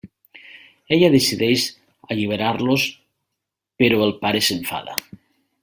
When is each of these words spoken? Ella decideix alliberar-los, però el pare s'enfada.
Ella 0.95 1.09
decideix 1.15 1.65
alliberar-los, 2.15 2.87
però 3.83 4.01
el 4.09 4.15
pare 4.25 4.43
s'enfada. 4.49 5.01